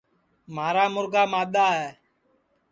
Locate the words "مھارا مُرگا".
0.55-1.23